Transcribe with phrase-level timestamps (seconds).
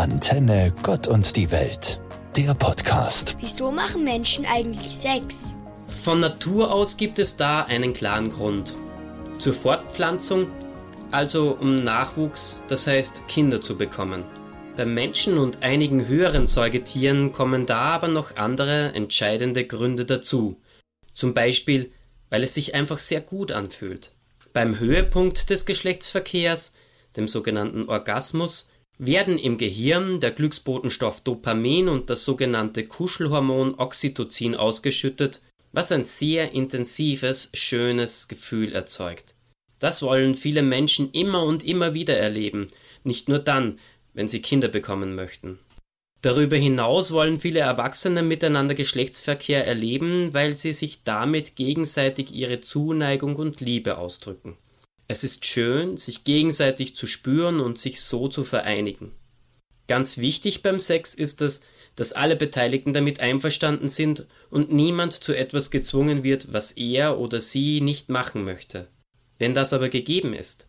[0.00, 2.00] Antenne Gott und die Welt,
[2.34, 3.36] der Podcast.
[3.38, 5.58] Wieso machen Menschen eigentlich Sex?
[5.86, 8.74] Von Natur aus gibt es da einen klaren Grund.
[9.38, 10.50] Zur Fortpflanzung,
[11.10, 14.24] also um Nachwuchs, das heißt Kinder zu bekommen.
[14.74, 20.62] Beim Menschen und einigen höheren Säugetieren kommen da aber noch andere entscheidende Gründe dazu.
[21.12, 21.92] Zum Beispiel,
[22.30, 24.14] weil es sich einfach sehr gut anfühlt.
[24.54, 26.72] Beim Höhepunkt des Geschlechtsverkehrs,
[27.18, 28.70] dem sogenannten Orgasmus,
[29.02, 35.40] werden im Gehirn der Glücksbotenstoff Dopamin und das sogenannte Kuschelhormon Oxytocin ausgeschüttet,
[35.72, 39.34] was ein sehr intensives, schönes Gefühl erzeugt.
[39.78, 42.66] Das wollen viele Menschen immer und immer wieder erleben,
[43.02, 43.78] nicht nur dann,
[44.12, 45.58] wenn sie Kinder bekommen möchten.
[46.20, 53.36] Darüber hinaus wollen viele Erwachsene miteinander Geschlechtsverkehr erleben, weil sie sich damit gegenseitig ihre Zuneigung
[53.36, 54.58] und Liebe ausdrücken.
[55.10, 59.10] Es ist schön, sich gegenseitig zu spüren und sich so zu vereinigen.
[59.88, 61.62] Ganz wichtig beim Sex ist es,
[61.96, 67.40] dass alle Beteiligten damit einverstanden sind und niemand zu etwas gezwungen wird, was er oder
[67.40, 68.86] sie nicht machen möchte.
[69.40, 70.68] Wenn das aber gegeben ist,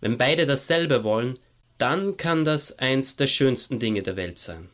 [0.00, 1.38] wenn beide dasselbe wollen,
[1.78, 4.68] dann kann das eins der schönsten Dinge der Welt sein.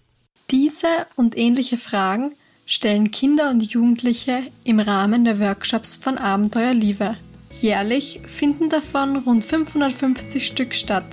[0.51, 7.19] Diese und ähnliche Fragen stellen Kinder und Jugendliche im Rahmen der Workshops von Abenteuer Liebe.
[7.63, 11.05] Jährlich finden davon rund 550 Stück statt.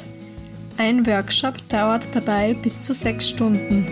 [0.77, 3.85] Ein Workshop dauert dabei bis zu sechs Stunden.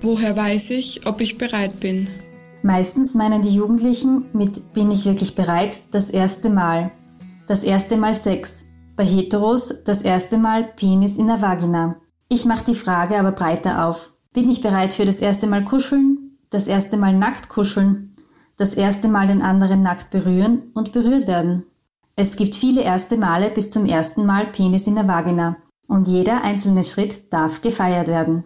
[0.00, 2.08] Woher weiß ich, ob ich bereit bin?
[2.62, 6.92] Meistens meinen die Jugendlichen mit bin ich wirklich bereit das erste Mal.
[7.48, 8.66] Das erste Mal Sex.
[8.94, 11.96] Bei Heteros das erste Mal Penis in der Vagina.
[12.28, 14.12] Ich mache die Frage aber breiter auf.
[14.34, 18.14] Bin ich bereit für das erste Mal kuscheln, das erste Mal nackt kuscheln,
[18.56, 21.64] das erste Mal den anderen nackt berühren und berührt werden?
[22.14, 25.56] Es gibt viele erste Male bis zum ersten Mal Penis in der Vagina
[25.86, 28.44] und jeder einzelne Schritt darf gefeiert werden.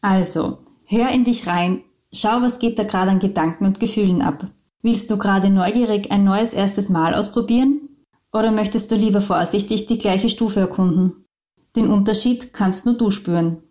[0.00, 1.82] Also, hör in dich rein,
[2.12, 4.46] schau, was geht da gerade an Gedanken und Gefühlen ab.
[4.82, 7.88] Willst du gerade neugierig ein neues erstes Mal ausprobieren?
[8.32, 11.24] Oder möchtest du lieber vorsichtig die gleiche Stufe erkunden?
[11.74, 13.62] Den Unterschied kannst nur du spüren.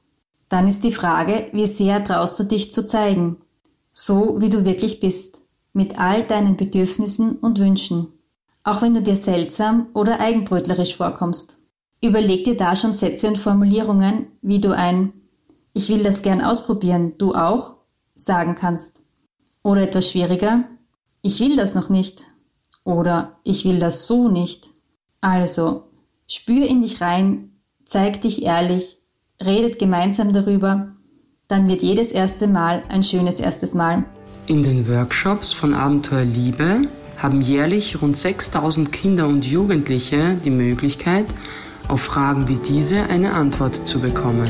[0.49, 3.37] Dann ist die Frage, wie sehr traust du dich zu zeigen,
[3.91, 5.41] so wie du wirklich bist,
[5.73, 8.07] mit all deinen Bedürfnissen und Wünschen,
[8.63, 11.57] auch wenn du dir seltsam oder eigenbrötlerisch vorkommst.
[12.01, 15.13] Überleg dir da schon Sätze und Formulierungen, wie du ein
[15.73, 17.77] Ich will das gern ausprobieren, du auch
[18.15, 19.01] sagen kannst.
[19.63, 20.63] Oder etwas schwieriger,
[21.21, 22.27] ich will das noch nicht.
[22.83, 24.69] Oder ich will das so nicht.
[25.19, 25.89] Also,
[26.27, 28.97] spür in dich rein, zeig dich ehrlich,
[29.43, 30.87] redet gemeinsam darüber,
[31.47, 34.03] dann wird jedes erste Mal ein schönes erstes Mal.
[34.47, 36.87] In den Workshops von Abenteuer Liebe
[37.17, 41.25] haben jährlich rund 6000 Kinder und Jugendliche die Möglichkeit,
[41.87, 44.49] auf Fragen wie diese eine Antwort zu bekommen.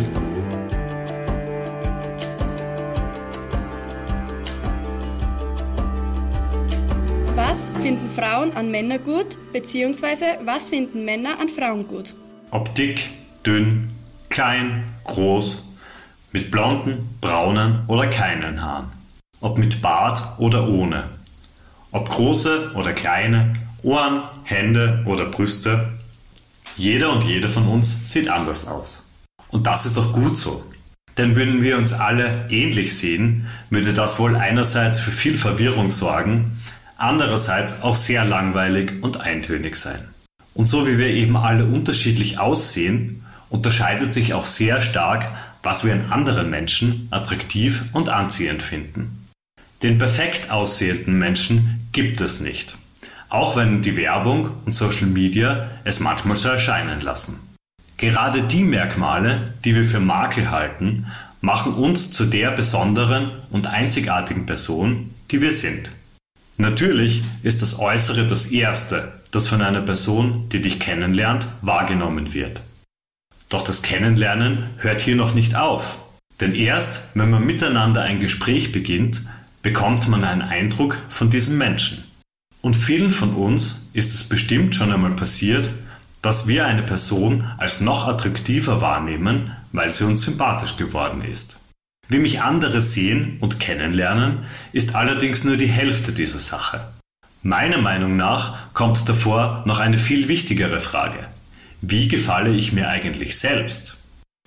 [7.35, 12.15] Was finden Frauen an Männern gut, beziehungsweise was finden Männer an Frauen gut?
[12.51, 13.09] Ob dick,
[13.45, 13.87] dünn,
[14.35, 15.71] klein, groß,
[16.33, 18.87] mit blonden, braunen oder keinen Haaren,
[19.39, 21.05] ob mit Bart oder ohne,
[21.91, 25.93] ob große oder kleine, Ohren, Hände oder Brüste.
[26.75, 29.09] Jeder und jede von uns sieht anders aus.
[29.51, 30.65] Und das ist doch gut so.
[31.17, 36.59] Denn würden wir uns alle ähnlich sehen, würde das wohl einerseits für viel Verwirrung sorgen,
[36.97, 40.09] andererseits auch sehr langweilig und eintönig sein.
[40.53, 45.31] Und so wie wir eben alle unterschiedlich aussehen, unterscheidet sich auch sehr stark,
[45.63, 49.25] was wir in anderen Menschen attraktiv und anziehend finden.
[49.81, 52.75] Den perfekt aussehenden Menschen gibt es nicht,
[53.29, 57.39] auch wenn die Werbung und Social Media es manchmal so erscheinen lassen.
[57.97, 61.07] Gerade die Merkmale, die wir für Makel halten,
[61.41, 65.89] machen uns zu der besonderen und einzigartigen Person, die wir sind.
[66.57, 72.61] Natürlich ist das Äußere das Erste, das von einer Person, die dich kennenlernt, wahrgenommen wird.
[73.49, 75.97] Doch das Kennenlernen hört hier noch nicht auf.
[76.39, 79.21] Denn erst, wenn man miteinander ein Gespräch beginnt,
[79.61, 82.03] bekommt man einen Eindruck von diesem Menschen.
[82.61, 85.69] Und vielen von uns ist es bestimmt schon einmal passiert,
[86.21, 91.63] dass wir eine Person als noch attraktiver wahrnehmen, weil sie uns sympathisch geworden ist.
[92.07, 94.39] Wie mich andere sehen und kennenlernen,
[94.71, 96.91] ist allerdings nur die Hälfte dieser Sache.
[97.41, 101.19] Meiner Meinung nach kommt davor noch eine viel wichtigere Frage.
[101.87, 104.05] Wie gefalle ich mir eigentlich selbst?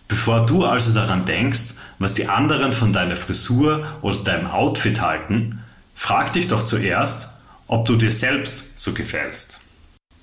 [0.08, 5.60] Bevor du also daran denkst, was die anderen von deiner Frisur oder deinem Outfit halten,
[5.94, 7.38] frag dich doch zuerst,
[7.68, 9.60] ob du dir selbst so gefällst.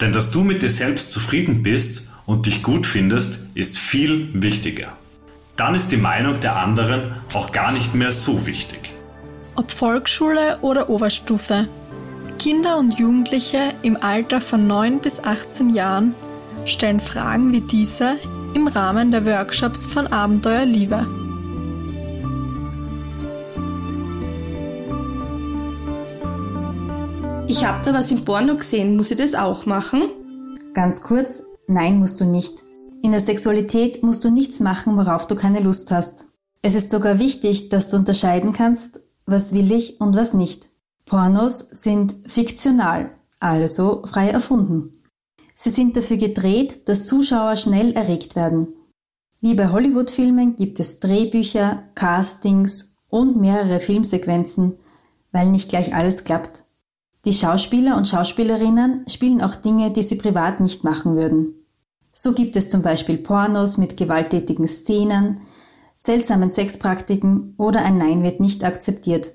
[0.02, 4.92] Denn dass du mit dir selbst zufrieden bist und dich gut findest, ist viel wichtiger.
[5.56, 8.92] Dann ist die Meinung der anderen auch gar nicht mehr so wichtig.
[9.56, 11.70] Ob Volksschule oder Oberstufe.
[12.40, 16.14] Kinder und Jugendliche im Alter von 9 bis 18 Jahren
[16.66, 18.18] stellen Fragen wie diese
[18.54, 21.06] im Rahmen der Workshops von Abenteuer Liebe.
[27.48, 30.04] Ich habe da was im Porno gesehen, muss ich das auch machen?
[30.74, 32.64] Ganz kurz, nein musst du nicht.
[33.04, 36.26] In der Sexualität musst du nichts machen, worauf du keine Lust hast.
[36.64, 40.70] Es ist sogar wichtig, dass du unterscheiden kannst, was will ich und was nicht.
[41.06, 45.05] Pornos sind fiktional, also frei erfunden.
[45.56, 48.68] Sie sind dafür gedreht, dass Zuschauer schnell erregt werden.
[49.40, 54.78] Wie bei Hollywood-Filmen gibt es Drehbücher, Castings und mehrere Filmsequenzen,
[55.32, 56.66] weil nicht gleich alles klappt.
[57.24, 61.56] Die Schauspieler und Schauspielerinnen spielen auch Dinge, die sie privat nicht machen würden.
[62.12, 65.42] So gibt es zum Beispiel Pornos mit gewalttätigen Szenen,
[65.96, 69.32] seltsamen Sexpraktiken oder ein Nein wird nicht akzeptiert.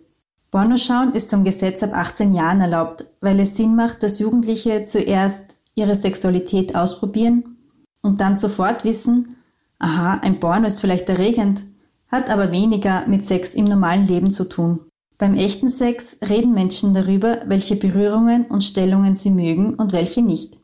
[0.50, 5.59] Pornoschauen ist zum Gesetz ab 18 Jahren erlaubt, weil es Sinn macht, dass Jugendliche zuerst
[5.80, 7.56] ihre Sexualität ausprobieren
[8.02, 9.36] und dann sofort wissen,
[9.78, 11.64] aha, ein Porno ist vielleicht erregend,
[12.08, 14.80] hat aber weniger mit Sex im normalen Leben zu tun.
[15.18, 20.58] Beim echten Sex reden Menschen darüber, welche Berührungen und Stellungen sie mögen und welche nicht.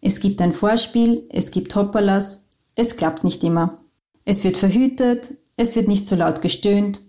[0.00, 3.78] Es gibt ein Vorspiel, es gibt Hopperlas, es klappt nicht immer.
[4.24, 7.00] Es wird verhütet, es wird nicht so laut gestöhnt,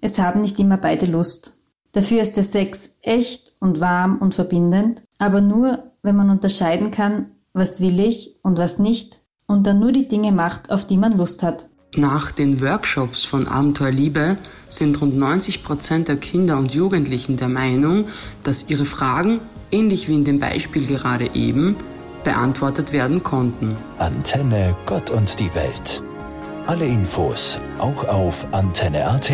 [0.00, 1.52] es haben nicht immer beide Lust.
[1.92, 7.26] Dafür ist der Sex echt und warm und verbindend, aber nur, wenn man unterscheiden kann,
[7.52, 11.16] was will ich und was nicht und dann nur die Dinge macht, auf die man
[11.16, 11.66] Lust hat.
[11.94, 14.38] Nach den Workshops von Abenteuer Liebe
[14.68, 18.06] sind rund 90 Prozent der Kinder und Jugendlichen der Meinung,
[18.42, 21.76] dass ihre Fragen, ähnlich wie in dem Beispiel gerade eben,
[22.22, 23.76] beantwortet werden konnten.
[23.98, 26.02] Antenne Gott und die Welt.
[26.66, 29.30] Alle Infos auch auf antenne.at.